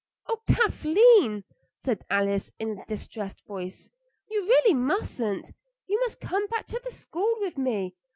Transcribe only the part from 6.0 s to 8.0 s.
come back to the school with me.